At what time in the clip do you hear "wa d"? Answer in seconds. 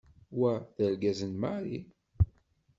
0.39-0.77